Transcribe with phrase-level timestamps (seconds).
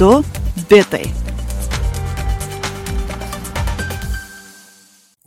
[0.00, 0.24] 2
[0.70, 1.04] bitai.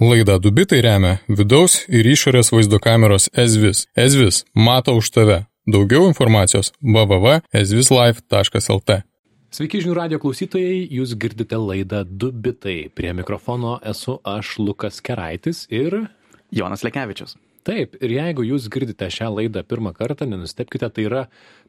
[0.02, 3.86] Laidą Dubitai remia vidaus ir išorės vaizdo kameros Ezvis.
[3.94, 5.46] Ezvis mato už tave.
[5.70, 9.06] Daugiau informacijos www.ezvislife.lt.
[9.54, 12.90] Sveiki žinių radio klausytojai, jūs girdite laidą Dubitai.
[12.98, 16.10] Prie mikrofono esu aš Lukas Keraitis ir
[16.50, 17.38] Jonas Lekevičius.
[17.64, 21.22] Taip, ir jeigu jūs girdite šią laidą pirmą kartą, nenustepkite, tai yra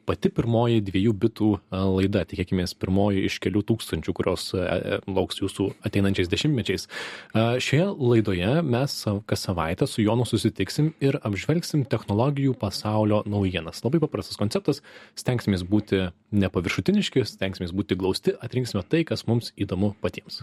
[0.09, 4.49] pati pirmoji dviejų bitų laida, tikėkime, pirmoji iš kelių tūkstančių, kurios
[5.07, 6.89] lauks jūsų ateinančiais dešimtmečiais.
[7.35, 8.97] Šioje laidoje mes
[9.31, 13.85] kas savaitę su Jonu susitiksim ir apžvelgsim technologijų pasaulio naujienas.
[13.87, 14.83] Labai paprastas konceptas,
[15.15, 20.43] stengsime būti nepaviršutiniški, stengsime būti glausti, atrinksime tai, kas mums įdomu patiems.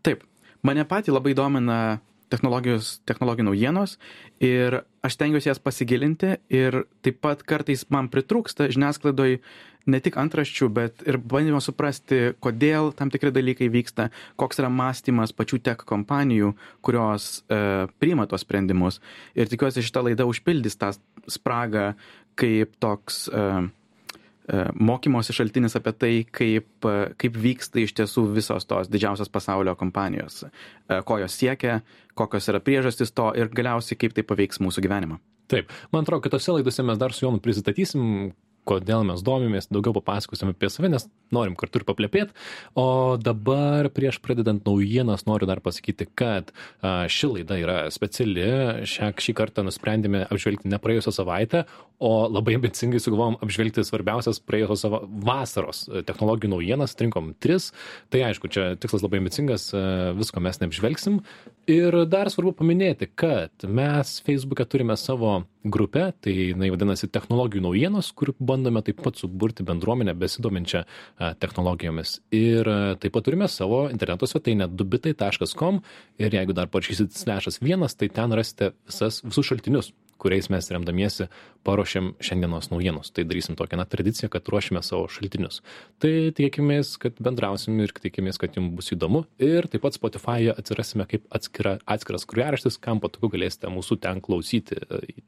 [0.00, 0.24] Taip,
[0.64, 1.98] mane patį labai domina
[2.32, 3.96] technologijos, technologijų naujienos
[4.42, 9.38] ir aš tengiuosi jas pasigilinti ir taip pat kartais man pritrūksta žiniasklaidoj
[9.86, 15.30] ne tik antraščių, bet ir bandymo suprasti, kodėl tam tikri dalykai vyksta, koks yra mąstymas
[15.36, 18.98] pačių tech kompanijų, kurios e, priima tos sprendimus.
[19.38, 20.90] Ir tikiuosi šitą laidą užpildys tą
[21.30, 21.92] spragą
[22.34, 23.44] kaip toks E,
[24.78, 30.44] mokymosi šaltinis apie tai, kaip, e, kaip vyksta iš tiesų visos tos didžiausios pasaulio kompanijos,
[30.46, 31.80] e, ko jos siekia,
[32.14, 35.18] kokios yra priežastys to ir galiausiai kaip tai paveiks mūsų gyvenimą.
[35.50, 38.32] Taip, man atrodo, kitose laidose mes dar su Jonu prisistatysim,
[38.66, 42.34] kodėl mes domimės, daugiau papasakosim apie save, nes norim kartu ir paplepėti.
[42.78, 48.46] O dabar prieš pradedant naujienas noriu dar pasakyti, kad ši laida yra speciali.
[48.86, 51.64] Šią, šį kartą nusprendėme apžvelgti ne praėjusią savaitę,
[52.02, 57.70] o labai ambicingai sugalvom apžvelgti svarbiausias praėjusios sava, vasaros technologijų naujienas, trinkom tris.
[58.12, 59.70] Tai aišku, čia tikslas labai ambicingas,
[60.18, 61.22] visko mes neapžvelgsim.
[61.72, 65.40] Ir dar svarbu paminėti, kad mes Facebook'e turime savo
[65.72, 70.84] grupę, tai jinai vadinasi technologijų naujienos, kur bandome taip pat suburti bendruomenę besidominčią
[71.42, 72.20] technologijomis.
[72.36, 72.70] Ir
[73.02, 75.82] taip pat turime savo interneto svetainę dubitai.com
[76.22, 81.26] ir jeigu dar parašysit slešas vienas, tai ten rasite visas, visus šaltinius, kuriais mes remdamiesi
[81.66, 83.10] paruošėm šiandienos naujienos.
[83.14, 85.60] Tai darysim tokią na, tradiciją, kad ruošime savo šaltinius.
[86.02, 89.24] Tai tikėkimės, kad bendrausim ir tikėkimės, kad jums bus įdomu.
[89.42, 94.80] Ir taip pat Spotify'e atsirasime kaip atskira, atskiras kuriaraštis, kam patogu galėsite mūsų ten klausyti.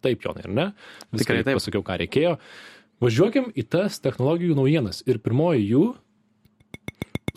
[0.04, 0.66] Taip, Jonai, ar ne?
[1.14, 1.54] Viską taip.
[1.58, 2.36] pasakiau, ką reikėjo.
[3.02, 5.04] Važiuokim į tas technologijų naujienas.
[5.06, 5.86] Ir pirmoji jų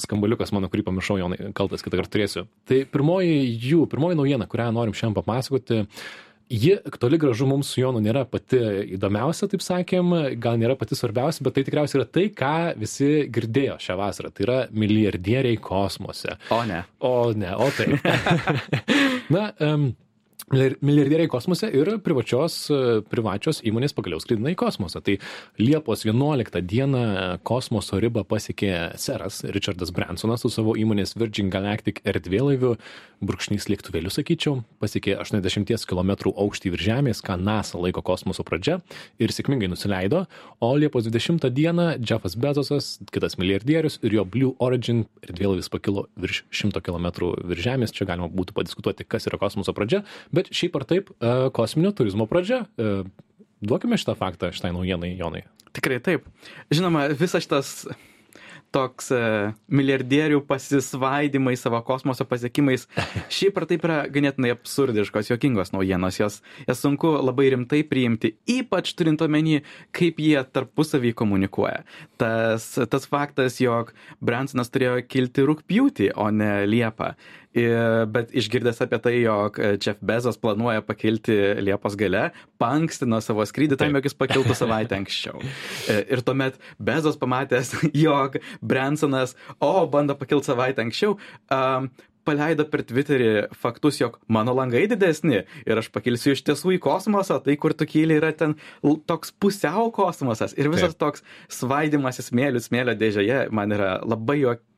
[0.01, 2.45] skambaliukas mano, kurį pamiršau, Jonai, kaltas kitą kartą turėsiu.
[2.69, 5.81] Tai pirmoji jų, pirmoji naujiena, kurią norim šiandien papasakoti,
[6.51, 8.59] ji toli gražu mums su Jonu nėra pati
[8.97, 13.78] įdomiausia, taip sakėm, gal nėra pati svarbiausia, bet tai tikriausiai yra tai, ką visi girdėjo
[13.81, 14.34] šią vasarą.
[14.35, 16.35] Tai yra milijardieriai kosmose.
[16.51, 16.84] O ne.
[17.07, 18.03] O ne, o taip.
[19.34, 19.91] Na, um,
[20.51, 22.56] milijardieriai kosmose ir privačios,
[23.12, 25.00] privačios įmonės pagaliau skraidina į kosmosą.
[25.06, 25.17] Tai
[25.62, 27.03] Liepos 11 dieną
[27.47, 32.75] kosmoso ribą pasiekė seras Richardas Bransonas su savo įmonės Virgin Galactic erdvėlaiviu,
[33.22, 38.79] brūkšnys lėktuvėliu, sakyčiau, pasiekė 80 km aukštį virš Žemės, ką NASA laiko kosmoso pradžia
[39.22, 40.25] ir sėkmingai nusileido,
[40.59, 46.44] o Liepos 20 dieną Jeffas Bezosas, kitas milijardierius ir jo Blue Origin erdvėlaivis pakilo virš
[46.50, 47.12] 100 km
[47.45, 50.01] virš Žemės, čia galima būtų padiskutuoti, kas yra kosmoso pradžia,
[50.33, 52.63] bet šiaip ar taip, e, kosminio turizmo pradžia.
[52.78, 53.03] E,
[53.62, 55.46] duokime šitą faktą šitai naujienai, Jonai.
[55.75, 56.25] Tikrai taip.
[56.74, 57.75] Žinoma, visas šitas
[58.72, 59.19] toks e,
[59.72, 62.88] milijardierių pasisvaidimai savo kosmoso pasiekimais
[63.35, 66.19] šiaip ar taip yra ganėtinai absurdiškos, jokingos naujienos.
[66.22, 69.62] Jas, jas sunku labai rimtai priimti, ypač turint omeny,
[69.96, 71.84] kaip jie tarpusavį komunikuoja.
[72.22, 73.94] Tas, tas faktas, jog
[74.24, 77.13] Bransonas turėjo kilti rūpjūtį, o ne Liepą.
[77.51, 82.29] Ir, bet išgirdęs apie tai, jog Jeff Bezos planuoja pakilti Liepos gale,
[82.62, 85.41] pankstino savo skrydį tam, jog jis pakiltų savaitę anksčiau.
[85.91, 87.73] Ir tuomet Bezos pamatęs,
[88.06, 91.17] jog Bransonas, o, bando pakilti savaitę anksčiau,
[91.51, 91.91] um,
[92.28, 97.39] paleido per Twitterį faktus, jog mano langai didesni ir aš pakilsiu iš tiesų į kosmosą,
[97.44, 98.56] tai kur tu kyli yra ten
[99.09, 101.01] toks pusiau kosmosas ir visas Taip.
[101.03, 104.70] toks svaidimas į smėlių smėlio dėžėje man yra labai juokingas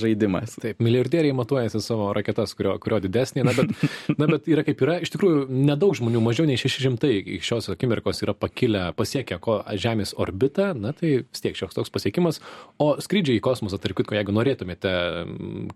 [0.00, 0.56] žaidimas.
[0.60, 3.72] Taip, milijardieriai matuojasi savo raketas, kurio, kurio didesnė, na bet,
[4.20, 8.22] na bet yra kaip yra, iš tikrųjų nedaug žmonių, mažiau nei 600 iki šios akimirkos
[8.24, 12.40] yra pakilę, pasiekę ko, Žemės orbitą, na tai vis tiek šioks toks pasiekimas,
[12.80, 14.92] o skrydžiai į kosmosą, tarp kitko, jeigu norėtumėte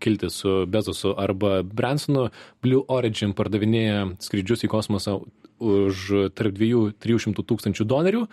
[0.02, 2.28] kilti su Bezosu arba Bransonu,
[2.64, 5.20] Blue Origin pardavinėja skrydžius į kosmosą
[5.64, 6.04] už
[6.36, 8.24] tarp 2-300 tūkstančių dolerių.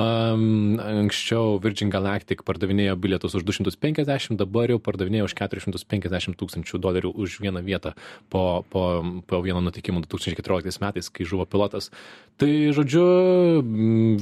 [0.00, 7.10] Um, anksčiau Virgin Galactic pardavinėjo bilietus už 250, dabar jau pardavinėjo už 450 tūkstančių dolerių
[7.14, 7.94] už vieną vietą
[8.30, 11.90] po, po, po vieno nutikimo 2014 metais, kai žuvo pilotas.
[12.40, 13.04] Tai žodžiu,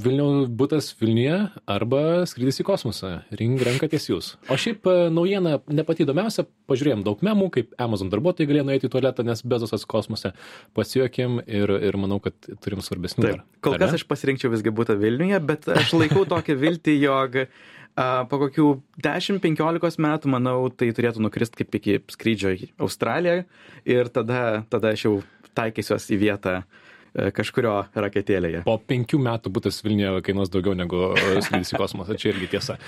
[0.02, 1.36] Vilniaus būtas Vilniuje
[1.70, 3.12] arba skrydis į kosmosą.
[3.38, 4.32] Ring renkatės jūs.
[4.50, 8.88] O šiaip e, naujiena ne pati įdomiausia, pažiūrėjom daug memų, kaip Amazon darbuotojai galėjo nueiti
[8.88, 10.32] į tualetą, nes Bezosas kosmose
[10.74, 13.24] pasijuokėm ir, ir manau, kad turim svarbesnių.
[13.24, 18.08] Taip, kol kas aš pasirinkčiau visgi būti Vilniuje, bet aš laikau tokią viltį, jog a,
[18.30, 18.68] po kokių
[19.04, 23.44] 10-15 metų, manau, tai turėtų nukrist kaip iki skrydžio į Australiją
[23.88, 25.14] ir tada, tada aš jau
[25.58, 28.64] taikysiuos į vietą e, kažkurio raketėlėje.
[28.68, 31.12] Po penkių metų būtas Vilniuje kainuos daugiau negu
[31.44, 32.78] skrydis į kosmosą, čia irgi tiesa.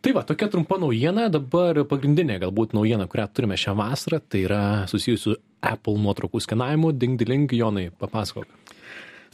[0.00, 4.60] Tai va, tokia trumpa naujiena, dabar pagrindinė galbūt naujiena, kurią turime šią vasarą, tai yra
[4.88, 6.94] susijusi su Apple nuotraukų skenavimu.
[6.96, 8.48] Ding diling, Jonai, papasakok.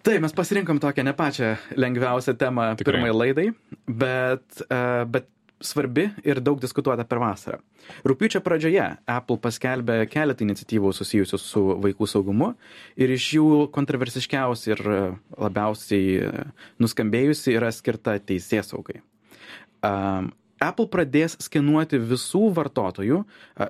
[0.05, 2.99] Taip, mes pasirinkom tokią ne pačią lengviausią temą Tikrai.
[2.99, 3.49] pirmai laidai,
[3.89, 7.61] bet, uh, bet svarbi ir daug diskutuota per vasarą.
[8.07, 12.53] Rūpiučio pradžioje Apple paskelbė keletą iniciatyvų susijusių su vaikų saugumu
[12.99, 14.99] ir iš jų kontroversiškiausia ir e,
[15.47, 16.33] labiausiai e,
[16.83, 19.01] nuskambėjusi yra skirta teisės saugai.
[20.63, 23.23] Apple pradės skenuoti visų vartotojų,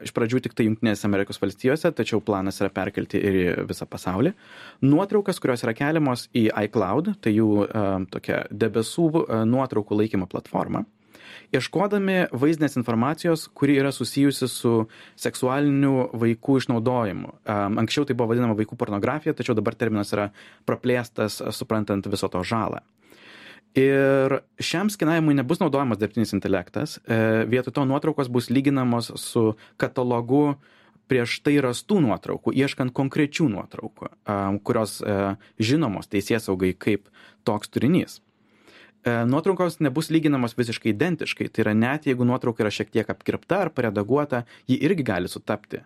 [0.06, 4.35] iš pradžių tik tai Junktinėse Amerikos valstijose, tačiau planas yra perkelti ir į visą pasaulį.
[4.87, 7.49] Nuotraukas, kurios yra keliamos į iCloud, tai jų
[8.15, 9.09] tokia debesų
[9.50, 10.85] nuotraukų laikymo platforma.
[11.55, 14.73] Ieškodami vaizdinės informacijos, kuri yra susijusi su
[15.19, 17.32] seksualiniu vaikų išnaudojimu.
[17.82, 20.31] Anksčiau tai buvo vadinama vaikų pornografija, tačiau dabar terminas yra
[20.67, 22.82] praplėstas, suprantant viso to žalą.
[23.76, 30.56] Ir šiam skenavimui nebus naudojamas dirbtinis intelektas, e, vietoj to nuotraukos bus lyginamos su katalogu
[31.11, 34.08] prieš tai rastų nuotraukų, ieškant konkrečių nuotraukų,
[34.67, 35.19] kurios e,
[35.61, 37.11] žinomos teisės saugai kaip
[37.46, 38.23] toks turinys.
[39.06, 43.61] E, Nuotraukos nebus lyginamos visiškai identiškai, tai yra net jeigu nuotrauka yra šiek tiek apkirpta
[43.67, 45.84] ar paredaguota, ji irgi gali sutapti.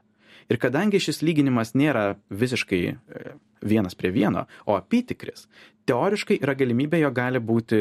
[0.49, 5.47] Ir kadangi šis lyginimas nėra visiškai e, vienas prie vieno, o apytikris,
[5.91, 7.81] teoriškai yra galimybė, jo gali būti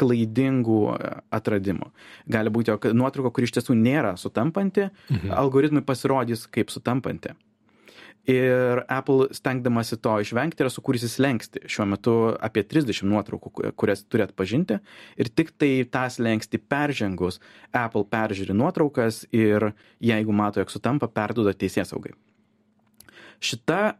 [0.00, 1.90] klaidingų e, atradimų.
[2.30, 5.32] Gali būti, jog nuotrauka, kuri iš tiesų nėra sutampanti, mhm.
[5.36, 7.36] algoritmai pasirodys kaip sutampanti.
[8.28, 11.62] Ir Apple stengdamasi to išvengti yra sukūrusi slengsti.
[11.64, 14.76] Šiuo metu apie 30 nuotraukų, ku- kurias turi atpažinti.
[15.16, 17.40] Ir tik tai tą slengsti peržengus,
[17.72, 19.72] Apple peržiūri nuotraukas ir
[20.04, 22.12] jeigu mato, jog sutampa, perduoda teisės saugai.
[23.40, 23.96] Šita,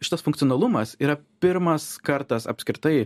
[0.00, 3.04] šitas funkcionalumas yra pirmas kartas apskritai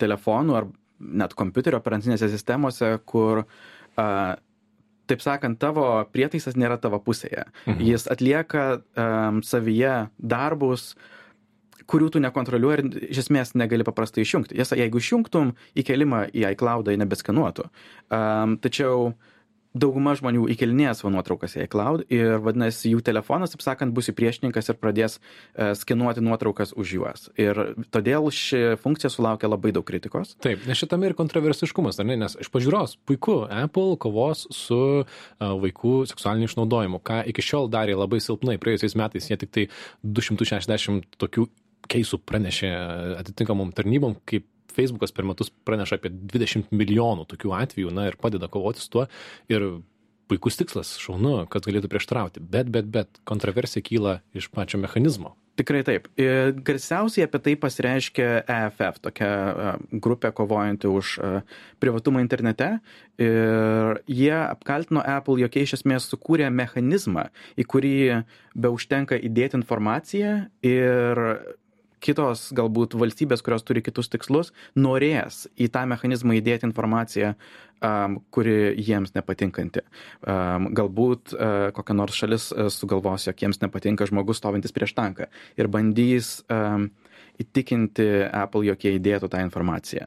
[0.00, 3.44] telefonų ar net kompiuterio operacinėse sistemose, kur
[5.10, 7.46] taip sakant, tavo prietaisas nėra tavo pusėje.
[7.66, 7.84] Mhm.
[7.90, 10.94] Jis atlieka um, savyje darbus,
[11.86, 14.56] kurių tu nekontroliuoji ir iš esmės negali paprastai išjungti.
[14.58, 17.68] Tiesa, jeigu išjungtum įkelimą į iCloud, jie nebeskanuotų.
[18.10, 19.12] Um, tačiau
[19.76, 24.72] dauguma žmonių įkelinėja savo nuotraukas į iCloud ir vadinasi jų telefonas, taip sakant, bus įpriešininkas
[24.72, 27.28] ir pradės uh, skenuoti nuotraukas už juos.
[27.40, 27.60] Ir
[27.94, 30.34] todėl ši funkcija sulaukia labai daug kritikos.
[30.44, 32.18] Taip, nes šitame ir kontroversiškumas, ar ne?
[32.24, 35.06] Nes iš pažiūros, puiku, Apple kovos su uh,
[35.66, 38.58] vaikų seksualiniu išnaudojimu, ką iki šiol darė labai silpnai.
[38.62, 39.68] Praėjusiais metais jie tik tai
[40.02, 41.48] 260 tokių
[41.90, 42.70] keisų pranešė
[43.20, 44.46] atitinkamom tarnybom, kaip
[44.76, 49.06] Facebookas per metus praneša apie 20 milijonų tokių atvejų, na ir padeda kovoti su tuo.
[49.52, 49.66] Ir
[50.26, 52.42] puikus tikslas, šaunu, kad galėtų prieštrauti.
[52.42, 55.36] Bet, bet, bet kontroversija kyla iš pačio mechanizmo.
[55.56, 56.08] Tikrai taip.
[56.20, 59.70] Ir garsiausiai apie tai pasireiškia EFF, tokia e,
[60.04, 61.30] grupė kovojanti už e,
[61.80, 62.74] privatumą internete.
[63.22, 67.96] Ir jie apkaltino Apple, jog jie iš esmės sukūrė mechanizmą, į kurį
[68.52, 71.22] be užtenka įdėti informaciją ir
[72.04, 77.32] kitos galbūt valstybės, kurios turi kitus tikslus, norės į tą mechanizmą įdėti informaciją,
[77.84, 79.84] um, kuri jiems nepatinkanti.
[80.26, 85.30] Um, galbūt uh, kokia nors šalis uh, sugalvos, jog jiems nepatinka žmogus stovintis prieš tanką
[85.56, 86.90] ir bandys um,
[87.42, 90.06] įtikinti Apple, jog jie įdėtų tą informaciją.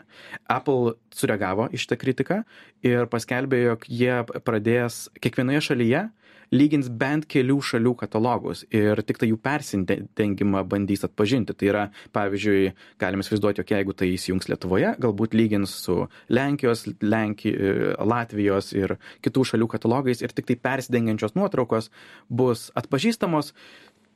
[0.50, 2.41] Apple sureagavo iš tą kritiką
[2.86, 4.15] ir paskelbė, jog jie
[4.46, 6.08] pradės kiekvienoje šalyje
[6.56, 11.56] lygins bent kelių šalių katalogus ir tik tai jų persintengimą bandys atpažinti.
[11.58, 16.01] Tai yra, pavyzdžiui, galime įsivaizduoti, jog jeigu tai įsijungs Lietuvoje, galbūt lygins su
[16.34, 17.53] Lenkijos, Lenki,
[18.00, 21.91] Latvijos ir kitų šalių katalogais ir tik tai persidengiančios nuotraukos
[22.29, 23.53] bus atpažįstamos,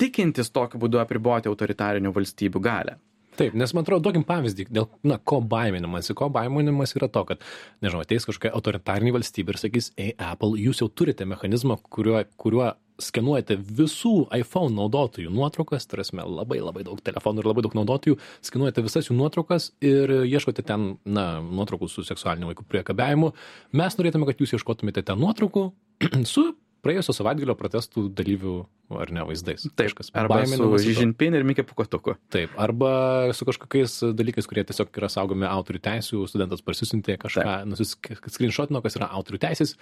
[0.01, 2.99] tikintis tokiu būdu apriboti autoritarinių valstybių galę.
[3.37, 6.13] Taip, nes man atrodo, duokim pavyzdį, dėl, na, ko baiminamasi.
[6.17, 7.43] Ko baiminamas yra to, kad,
[7.81, 12.73] nežinau, ateis kažkokia autoritarinė valstybė ir sakys, ei, Apple, jūs jau turite mechanizmą, kuriuo, kuriuo
[13.01, 18.83] skenuojate visų iPhone naudotojų nuotraukas, esame labai labai daug telefonų ir labai daug naudotojų, skenuojate
[18.85, 23.31] visas jų nuotraukas ir ieškote ten, na, nuotraukų su seksualiniu vaikų priekabiavimu,
[23.79, 25.71] mes norėtume, kad jūs ieškotumėte ten nuotraukų
[26.33, 26.51] su
[26.83, 28.55] praėjusio savaitgalio protestų dalyvių
[29.01, 29.65] ar ne vaizdais.
[29.71, 30.69] Taip, Kažkas arba su.
[30.99, 32.17] Žinpin ir Mikė Pukotuku.
[32.33, 38.83] Taip, arba su kažkokiais dalykais, kurie tiesiog yra saugomi autorių teisų, studentas parsisintė kažką, nusiskrinšotino,
[38.83, 39.77] kas yra autorių teisės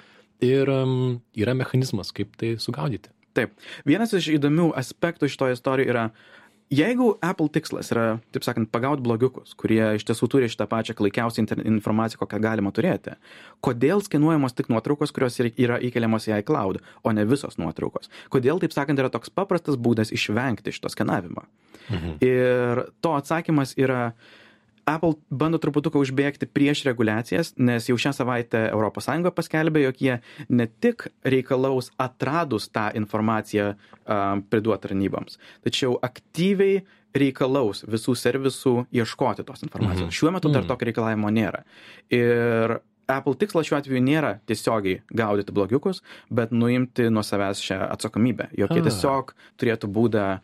[0.45, 3.13] ir um, yra mechanizmas, kaip tai sugaudyti.
[3.37, 3.53] Taip.
[3.87, 6.07] Vienas iš įdomių aspektų šitoje istorijoje yra,
[6.71, 11.43] jeigu Apple tikslas yra, taip sakant, pagauti blogiukus, kurie iš tiesų turi šitą pačią klaikiausią
[11.43, 13.17] inter- informaciją, kokią galima turėti,
[13.63, 18.09] kodėl skenuojamos tik nuotraukos, kurios ir- yra įkeliamos į iCloud, o ne visos nuotraukos?
[18.31, 21.43] Kodėl, taip sakant, yra toks paprastas būdas išvengti šito skenavimo?
[21.91, 22.17] Mhm.
[22.23, 24.13] Ir to atsakymas yra,
[24.91, 30.19] Apple bando truputuką užbėgti prieš reguliacijas, nes jau šią savaitę ES paskelbė, jog jie
[30.49, 36.81] ne tik reikalaus atradus tą informaciją uh, priduoti tarnyboms, tačiau aktyviai
[37.15, 40.07] reikalaus visų servisų ieškoti tos informacijos.
[40.09, 40.15] Mhm.
[40.15, 40.69] Šiuo metu dar Mhm.
[40.71, 41.63] tokio reikalavimo nėra.
[42.09, 42.79] Ir
[43.11, 45.99] Apple tikslas šiuo atveju nėra tiesiogiai gaudyti blogiukus,
[46.31, 48.47] bet nuimti nuo savęs šią atsakomybę.
[48.57, 48.87] Jog jie Ah.
[48.87, 50.39] tiesiog turėtų būdą,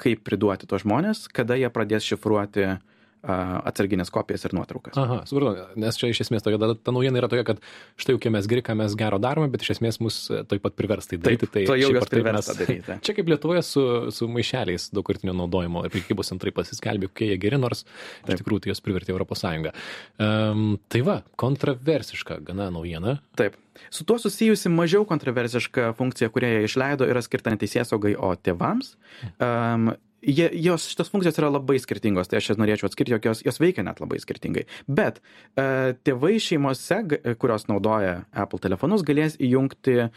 [0.00, 2.78] kaip priduoti tos žmonės, kada jie pradės šifruoti a,
[3.26, 4.96] atsarginės kopijas ir nuotraukas.
[5.00, 7.62] Aha, supratau, nes čia iš esmės tokia, ta, ta naujiena yra tokia, kad
[8.00, 11.10] štai jau mes geri, ką mes gero darome, bet iš esmės mus taip pat privers
[11.10, 11.48] tai daryti.
[11.50, 12.98] tai to jau taip priversta daryti.
[13.06, 17.60] Čia kaip Lietuvoje su, su maišeliais daugkartinio naudojimo ir prekybos centrai pasiskelbė, kokie jie geri,
[17.60, 18.36] nors Taip.
[18.36, 19.74] iš tikrųjų tai juos privertė Europos Sąjunga.
[20.22, 23.18] Um, tai va, kontroversiška gana naujiena.
[23.38, 23.58] Taip.
[23.92, 28.94] Su tuo susijusi mažiau kontroversiška funkcija, kurią jie išleido, yra skirta ne teisėsaugai, o tėvams.
[29.36, 29.92] Um,
[30.26, 33.60] jie, jos šitos funkcijos yra labai skirtingos, tai aš jas norėčiau atskirti, jog jos, jos
[33.62, 34.66] veikia net labai skirtingai.
[34.90, 37.00] Bet uh, tėvai šeimose,
[37.40, 40.10] kurios naudoja Apple telefonus, galės įjungti uh,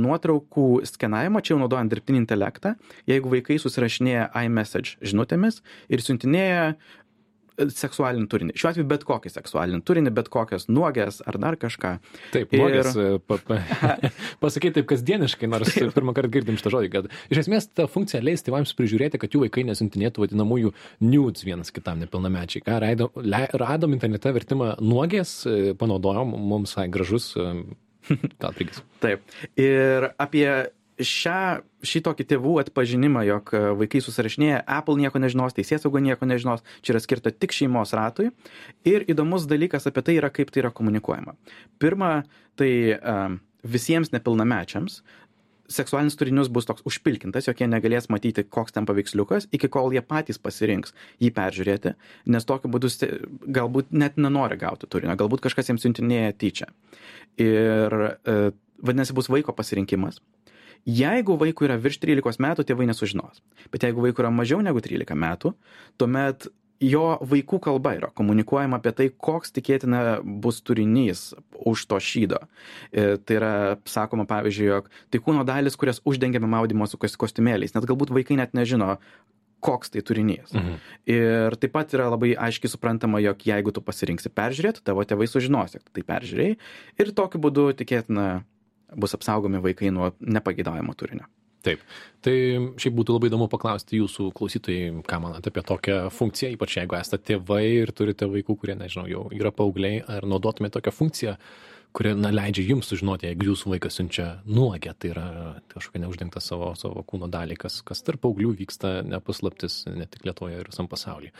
[0.00, 2.76] nuotraukų skenavimą, čia jau naudojant dirbtinį intelektą,
[3.10, 6.64] jeigu vaikai susirašinėja iMessage žinutėmis ir siuntinėja
[7.68, 8.54] seksualinį turinį.
[8.58, 11.92] Šiuo atveju bet kokį seksualinį turinį, bet kokias nuogės ar dar kažką.
[12.34, 13.18] Taip, nuogės, ir...
[13.26, 13.60] pa, pa,
[14.42, 18.44] pasakyti taip kasdieniškai, nors pirmą kartą girdim šitą žodį, kad iš esmės ta funkcija leis
[18.46, 20.74] tėvams prižiūrėti, kad jų vaikai nesintinėtų vadinamųjų
[21.04, 22.64] nudes vienas kitam nepilnamečiai.
[22.66, 27.50] Ką raido, le, radom internete vertimą nuogės, e, panaudojom, mums visai gražus, e,
[28.42, 28.82] gal prigis.
[29.02, 29.24] Taip.
[29.60, 30.46] Ir apie
[31.06, 36.94] šią, šitokį tėvų atpažinimą, jog e, vaikai susirašinėja, Apple nieko nežinos, teisėsauga nieko nežinos, čia
[36.94, 38.30] yra skirta tik šeimos ratui.
[38.88, 41.36] Ir įdomus dalykas apie tai yra, kaip tai yra komunikuojama.
[41.82, 42.12] Pirma,
[42.60, 45.00] tai um, visiems nepilnamečiams
[45.70, 50.02] seksualinis turinys bus toks užpilkintas, jog jie negalės matyti, koks ten paveiksliukas, iki kol jie
[50.02, 51.94] patys pasirinks jį peržiūrėti,
[52.34, 52.90] nes tokiu būdu
[53.58, 56.70] galbūt net nenori gauti turinio, galbūt kažkas jiems siuntinėja tyčia.
[57.40, 58.36] Ir e,
[58.82, 60.20] vadinasi, bus vaiko pasirinkimas.
[60.88, 63.42] Jeigu vaikui yra virš 13 metų, tėvai nesužinos.
[63.72, 65.52] Bet jeigu vaikui yra mažiau negu 13 metų,
[66.00, 66.48] tuomet
[66.80, 71.30] jo vaikų kalba yra komunikuojama apie tai, koks tikėtina bus turinys
[71.68, 72.40] už to šydo.
[72.90, 73.52] E, Tai yra
[73.84, 78.38] sakoma, pavyzdžiui, jog tai kūno dalis, kurias uždengiame maudimo su kos- kostiumėliais, net galbūt vaikai
[78.40, 78.96] net nežino,
[79.60, 80.54] koks tai turinys.
[80.56, 80.78] Mhm.
[81.12, 85.76] Ir taip pat yra labai aiškiai suprantama, jog jeigu tu pasirinksi peržiūrėti, tavo tėvai sužinos,
[85.76, 86.56] tu tai peržiūrėjai
[87.04, 88.44] ir tokiu būdu tikėtina
[88.96, 91.28] bus apsaugomi vaikai nuo nepageidaujamo turinio.
[91.64, 91.82] Taip.
[92.24, 92.34] Tai
[92.80, 97.34] šiaip būtų labai įdomu paklausti jūsų klausytojai, ką manote apie tokią funkciją, ypač jeigu esate
[97.34, 101.34] tėvai ir turite vaikų, kurie, nežinau, jau yra paaugliai, ar naudotumėte tokią funkciją,
[101.96, 105.26] kuri na, leidžia jums sužinoti, jeigu jūsų vaikas siunčia nuogę, tai yra
[105.74, 110.62] kažkokia neuždengta savo, savo kūno dalį, kas, kas tarp paauglių vyksta nepaslaptis ne tik Lietuvoje
[110.62, 111.34] ir visam pasaulyje.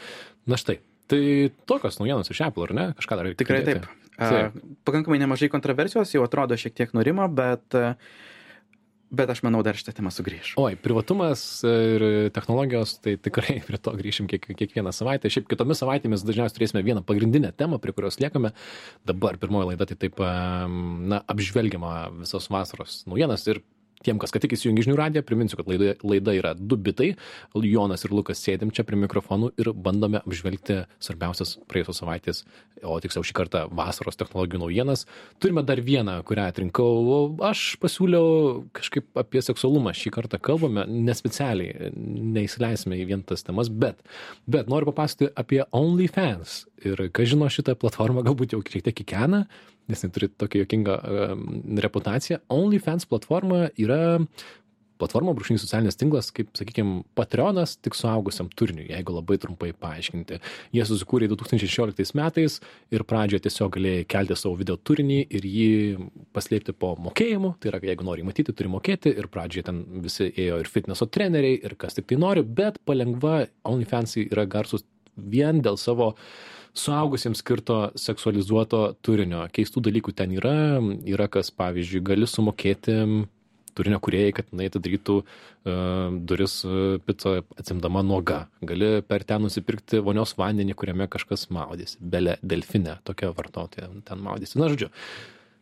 [0.50, 0.80] Na štai.
[1.10, 1.22] Tai
[1.66, 2.84] tokios naujienos iš Apple, ar ne?
[2.98, 3.40] Kažką dar reikia.
[3.40, 3.86] Tikrai pridėti?
[3.86, 4.09] taip.
[4.20, 4.50] A,
[4.84, 7.76] Pakankamai nemažai kontroversijos, jau atrodo šiek tiek nurimo, bet,
[9.08, 10.52] bet aš manau dar šitą temą sugrįž.
[10.60, 12.04] Oi, privatumas ir
[12.36, 15.32] technologijos, tai tikrai prie to grįšim kiek, kiekvieną savaitę.
[15.32, 18.52] Šiaip kitomis savaitėmis dažniausiai turėsime vieną pagrindinę temą, prie kurios liekame.
[19.08, 23.64] Dabar pirmoji laida tai taip, na, apžvelgiama visos vasaros naujienas ir
[24.00, 27.10] Tiem, kas ką tik įsijungi žinių radiją, priminsiu, kad laida, laida yra du bitai.
[27.52, 32.40] Jonas ir Lukas sėdim čia prie mikrofonų ir bandome apžvelgti svarbiausias praėjusios savaitės,
[32.80, 35.04] o tiksliau šį kartą vasaros technologijų naujienas.
[35.36, 36.88] Turime dar vieną, kurią atrinkau.
[37.44, 41.92] Aš pasiūliau kažkaip apie seksualumą šį kartą kalbame, nespecialiai,
[42.38, 44.00] neįsileisime į vien tas temas, bet,
[44.48, 46.62] bet noriu papasakoti apie OnlyFans.
[46.88, 49.44] Ir kas žino šitą platformą, galbūt jau šiek tiek kikena,
[49.90, 51.44] nes jis turi tokią jokingą um,
[51.82, 52.40] reputaciją.
[52.52, 54.00] OnlyFans platforma yra
[55.00, 60.40] platforma, brūkšnys socialinis tinklas, kaip, sakykime, Patreonas tik suaugusiam turiniui, jeigu labai trumpai paaiškinti.
[60.76, 62.58] Jie susikūrė 2016 metais
[62.92, 65.70] ir pradžioje tiesiog galėjai kelti savo video turinį ir jį
[66.36, 67.54] paslėpti po mokėjimu.
[67.60, 71.60] Tai yra, jeigu nori matyti, turi mokėti ir pradžioje ten visi ėjo ir fitneso treneriai
[71.64, 76.14] ir kas tik tai nori, bet palengva OnlyFansai yra garsus vien dėl savo
[76.76, 79.42] suaugusiems skirto seksualizuoto turinio.
[79.54, 80.54] Keistų dalykų ten yra,
[81.08, 82.96] yra kas, pavyzdžiui, gali sumokėti
[83.74, 88.44] turinio kuriejai, kad jinai atidarytų uh, duris uh, picą atsimdama nuoga.
[88.66, 91.98] Gali per ten nusipirkti vonios vandenį, kuriame kažkas maudėsi.
[92.00, 94.58] Belė, delfinė, tokia vartotoja ten maudėsi.
[94.60, 94.90] Na, žodžiu.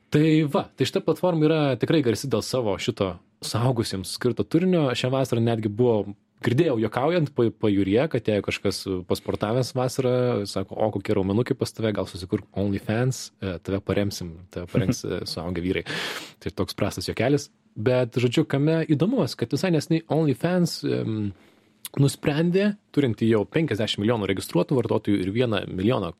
[0.08, 4.86] Tai va, tai šita platforma yra tikrai garsi dėl savo šito saugusiems skirto turinio.
[4.96, 10.14] Šią vasarą netgi buvo girdėjau juokaujant pajūryje, kad jei kažkas pasportavęs vasarą,
[10.50, 15.64] sako, o kokie raumenukai pas tave, gal susikurk OnlyFans, e, tave paremsim, tave parems suaugę
[15.64, 15.84] vyrai.
[16.42, 17.48] Tai toks prastas juokelis.
[17.78, 21.28] Bet, žodžiu, kame įdomus, kad visai nesnai OnlyFans um,
[21.96, 26.12] nusprendė, turinti jau 50 milijonų registruotų vartotojų ir 1 milijoną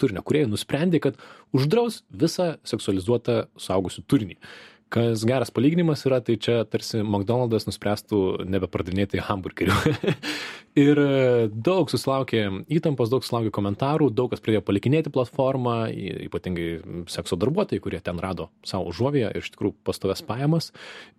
[0.00, 1.20] turinio kuriejų, nusprendė, kad
[1.54, 4.38] uždraus visą seksualizuotą saugusių turinį.
[4.92, 8.18] Kas geras palyginimas yra, tai čia tarsi McDonald's nuspręstų
[8.52, 9.94] nebepardinėti hamburgerių.
[10.84, 11.00] ir
[11.48, 12.42] daug susilaukė
[12.76, 15.78] įtampos, daug susilaukė komentarų, daug kas pradėjo palikinėti platformą,
[16.28, 16.68] ypatingai
[17.12, 20.74] sekso darbuotojai, kurie ten rado savo užuovėje ir iš tikrųjų pastovės pajamas.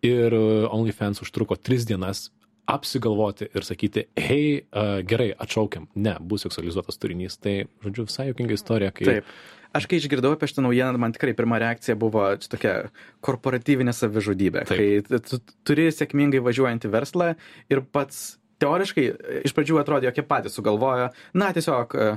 [0.06, 0.38] Ir
[0.70, 2.28] OnlyFans užtruko tris dienas
[2.70, 7.36] apsigalvoti ir sakyti, hei, uh, gerai, atšaukiam, ne, bus seksualizuotas turinys.
[7.44, 9.10] Tai, žodžiu, visai jokinga istorija, kai...
[9.10, 9.36] Taip.
[9.74, 12.92] Aš kai išgirdau apie šitą naujieną, man tikrai pirma reakcija buvo tokia
[13.26, 14.78] korporatyvinė savižudybė, Taip.
[15.10, 17.32] kai tu turi sėkmingai važiuojantį verslą
[17.74, 19.06] ir pats teoriškai
[19.48, 22.10] iš pradžių atrodė, jog jie patys sugalvojo, na tiesiog e,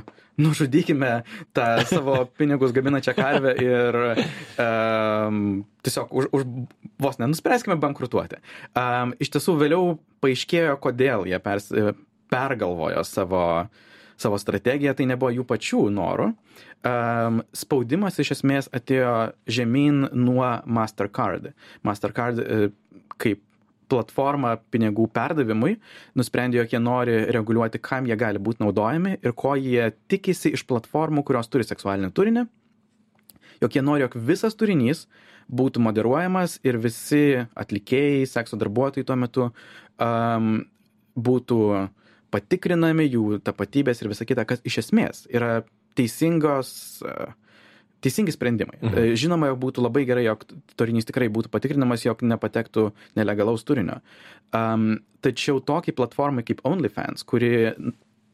[0.42, 1.12] nužudykime
[1.56, 6.46] tą savo pinigus gaminančią karvę ir um, tiesiog už, už
[7.02, 8.40] vos nenuspręskime bankrutuoti.
[8.76, 11.70] Um, iš tiesų vėliau paaiškėjo, kodėl jie pers,
[12.32, 13.44] pergalvojo savo,
[14.20, 16.32] savo strategiją, tai nebuvo jų pačių norų.
[16.86, 21.50] Um, spaudimas iš esmės atėjo žemyn nuo Mastercard.
[21.86, 22.68] Mastercard uh,
[23.16, 23.42] kaip
[23.90, 25.76] platforma pinigų perdavimui
[26.18, 30.66] nusprendė, jog jie nori reguliuoti, kam jie gali būti naudojami ir ko jie tikisi iš
[30.68, 32.46] platformų, kurios turi seksualinį turinį,
[33.62, 35.06] jog jie nori, jog visas turinys
[35.46, 40.56] būtų moderuojamas ir visi atlikėjai, sekso darbuotojai tuo metu um,
[41.16, 41.60] būtų
[42.34, 45.60] patikrinami, jų tapatybės ir visa kita, kas iš esmės yra
[45.96, 46.74] teisingos
[47.06, 47.30] uh,
[48.06, 48.78] teisingi sprendimai.
[48.80, 48.96] Mhm.
[48.96, 50.46] E, žinoma, jog būtų labai gerai, jog
[50.78, 54.00] turinys tikrai būtų patikrinamas, jog nepatektų nelegalaus turinio.
[54.54, 57.52] Um, tačiau tokiai platformai kaip OnlyFans, kuri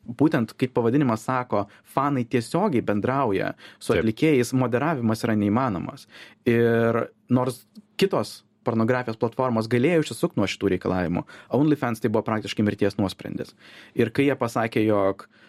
[0.03, 4.03] būtent kaip pavadinimas sako, fanai tiesiogiai bendrauja su Taip.
[4.03, 6.09] atlikėjais, moderavimas yra neįmanomas.
[6.49, 7.63] Ir nors
[8.01, 11.23] kitos pornografijos platformos galėjo išsisukti nuo šitų reikalavimų,
[11.55, 13.55] OnlyFans tai buvo praktiškai mirties nuosprendis.
[13.99, 15.42] Ir kai jie pasakė, jog uh,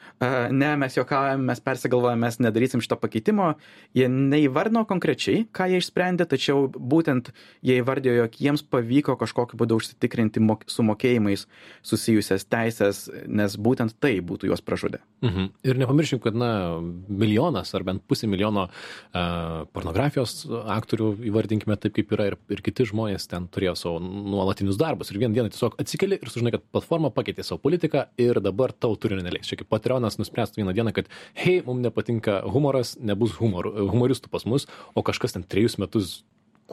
[0.51, 3.53] ne, mes juokaujam, mes persigalvojam, mes nedarysim šito pakeitimo.
[3.97, 7.31] Jie neįvardino konkrečiai, ką jie išsprendė, tačiau būtent
[7.65, 11.45] jie įvardėjo, jog jiems pavyko kažkokiu būdu užsitikrinti su mokėjimais
[11.85, 15.01] susijusias teisės, nes būtent tai būtų juos pražudę.
[15.23, 15.49] Mhm.
[15.63, 22.11] Ir nepamirškim, kad, na, milijonas ar bent pusė milijono uh, pornografijos aktorių, įvardinkime taip, kaip
[22.15, 25.11] yra, ir, ir kiti žmonės ten turėjo savo nuolatinius darbus.
[25.11, 28.97] Ir vieną dieną tiesiog atsikeli ir sužinai, kad platforma pakeitė savo politiką ir dabar tau
[28.99, 29.47] turinio neleis.
[29.47, 34.29] Čia kaip Patreonas žmonės nuspręstų vieną dieną, kad hei, mums nepatinka humoras, nebus humor, humoristų
[34.29, 36.23] pas mus, o kažkas ten trejus metus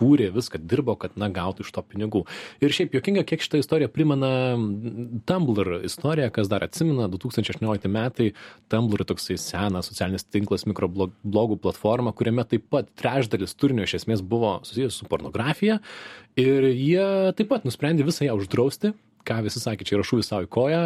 [0.01, 2.23] kūrė viską, dirbo, kad, na, gautų iš to pinigų.
[2.63, 4.55] Ir šiaip jokinga, kiek šitą istoriją primena
[5.27, 8.31] Tumblr istoriją, kas dar atsimena, 2018 metai,
[8.71, 14.61] Tumblr toksai senas socialinis tinklas, mikroblogų platforma, kuriame taip pat trečdalis turinio iš esmės buvo
[14.63, 15.81] susijęs su pornografija
[16.39, 18.95] ir jie taip pat nusprendė visą ją uždrausti,
[19.31, 20.81] ką visi sakė, čia yra šūvis savo į koją,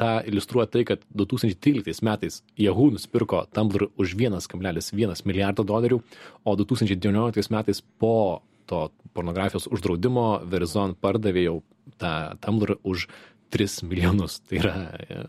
[0.00, 6.00] tą iliustruoja tai, kad 2013 metais Yahoo nusipirko Tumblr už 1,1 milijardo dolerių,
[6.48, 11.58] o 2019 metais po to pornografijos uždraudimo Verizon pardavė jau
[12.00, 13.08] tą Tumblr už
[13.52, 14.38] 3 milijonus.
[14.48, 14.74] Tai yra,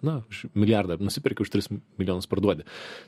[0.05, 1.67] na, už milijardą nusipirki, už 3
[1.99, 2.63] milijonus parduodi.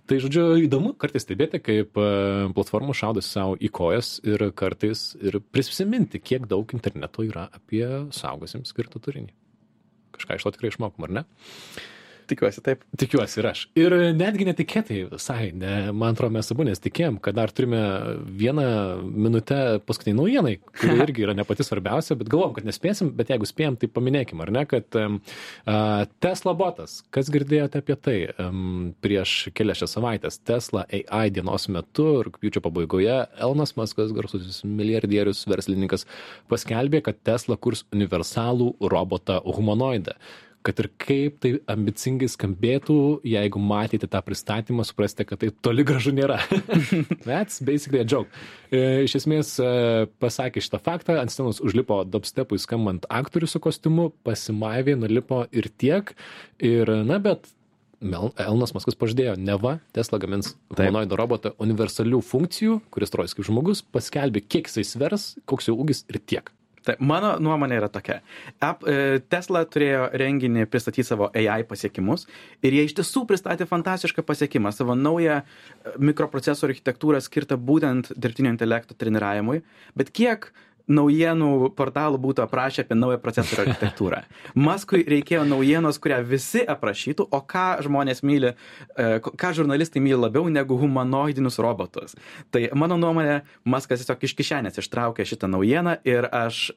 [0.09, 2.09] Tai, žodžiu, įdomu kartais stebėti, kaip e,
[2.57, 8.75] platformos šaudosi savo į kojas ir kartais ir prisiminti, kiek daug interneto yra apie saugusiems
[8.75, 9.31] skirtą turinį.
[10.15, 11.25] Kažką iš to tikrai išmokom, ar ne?
[12.25, 12.81] Tikiuosi taip.
[12.97, 13.61] Tikiuosi ir aš.
[13.77, 17.81] Ir netgi netikėtai visai, ne, man atrodo, mes abu nesitikėjom, kad dar turime
[18.25, 18.65] vieną
[19.05, 23.49] minutę paskutiniai naujienai, kuri irgi yra ne pati svarbiausia, bet galvom, kad nespėsim, bet jeigu
[23.49, 25.19] spėjom, tai paminėkim, ar ne, kad um,
[26.23, 32.07] Tesla botas, kas girdėjote apie tai um, prieš kelias šias savaitės, Tesla AI dienos metu,
[32.25, 36.07] rūpjūčio pabaigoje, Elnas Maskas, garsusis milijardierius verslininkas,
[36.49, 40.17] paskelbė, kad Tesla kurs universalų robotą humanoidą
[40.65, 42.97] kad ir kaip tai ambicingai skambėtų,
[43.27, 46.39] jeigu matėte tą pristatymą, suprasite, kad tai toli gražu nėra.
[47.27, 48.31] That's basically a joke.
[48.73, 49.69] E, iš esmės e,
[50.21, 56.15] pasakė šitą faktą, ant scenos užlipo dubstepui skambant aktorių su kostiumu, pasimaivė, nulipo ir tiek.
[56.63, 57.51] Ir, na, bet
[58.01, 64.43] Elnas Maskas pažadėjo, neva Tesla gamins humanoido robotą universalių funkcijų, kuris atrodys kaip žmogus, paskelbė,
[64.43, 66.54] kiek jisai svers, koks jo ūgis ir tiek.
[66.85, 68.19] Tai mano nuomonė yra tokia.
[68.63, 72.27] App, e, Tesla turėjo renginį pristatyti savo AI pasiekimus
[72.65, 78.53] ir jie iš tiesų pristatė fantastišką pasiekimą, savo naują e, mikroprocesorių architektūrą skirtą būtent dirbtinio
[78.53, 79.63] intelekto treniravimui.
[79.97, 80.51] Bet kiek
[80.91, 84.21] naujienų portalų būtų aprašę apie naują procesorių architektūrą.
[84.67, 90.49] Maskui reikėjo naujienos, kurią visi aprašytų, o ką žmonės myli, e, ką žurnalistai myli labiau
[90.51, 92.17] negu humanoidinius robotus.
[92.53, 96.69] Tai mano nuomonė, Maskas tiesiog iš kišenės ištraukė šitą naujieną ir aš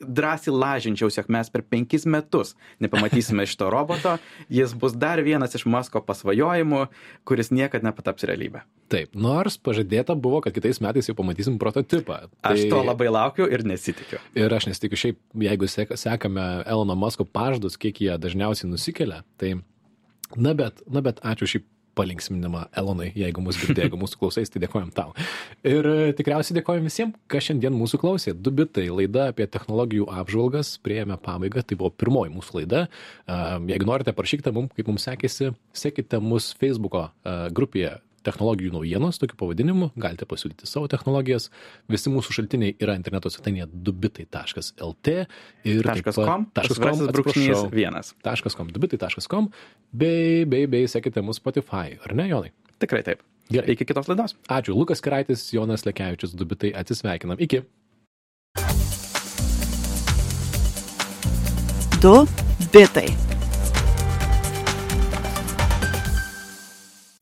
[0.00, 4.16] drąsiai lažinčiausi, jog mes per penkis metus nepamatysime šito roboto,
[4.48, 6.84] jis bus dar vienas iš Masko pasvajojimų,
[7.28, 8.64] kuris niekada nepataps realybę.
[8.88, 12.22] Taip, nors pažadėta buvo, kad kitais metais jau pamatysim prototipą.
[12.30, 12.52] Tai...
[12.54, 14.20] Aš to labai laukiu ir nesitikiu.
[14.38, 19.58] Ir aš nesitikiu, šiaip, jeigu sekame Elono Masko pažadus, kiek jie dažniausiai nusikelia, tai
[20.36, 21.64] Na bet, na bet ačiū šiaip
[21.98, 25.12] palinksminimą Elonai, jeigu mūsų girdėjo, jeigu mūsų klausais, tai dėkojom tau.
[25.66, 28.34] Ir e, tikriausiai dėkojom visiems, kas šiandien mūsų klausė.
[28.34, 32.84] Du bitai laida apie technologijų apžvalgas prieėmė pabaigą, tai buvo pirmoji mūsų laida.
[33.68, 37.08] Jeigu norite, parašykite mums, kaip mums sekėsi, sekite mus Facebook'o
[37.54, 41.48] grupėje technologijų naujienos, tokiu pavadinimu, galite pasiūlyti savo technologijas.
[41.90, 45.16] Visi mūsų šaltiniai yra interneto svetainėje dubitai.lt
[45.72, 48.14] ir .com, .com, brūkšnys vienas.
[48.58, 49.50] .com, dubitai.com,
[49.92, 52.54] bei, bei, bei sekite mūsų Spotify, ar ne, Jonai?
[52.78, 53.24] Tikrai taip.
[53.48, 53.72] Gerai.
[53.72, 54.36] Iki kitos laidos.
[54.52, 54.76] Ačiū.
[54.76, 57.40] Lukas Kiraitis, Jonas Lekevičius, dubitai atsisveikinam.
[57.40, 57.64] Iki.
[62.02, 62.14] Du
[62.72, 63.37] bitai.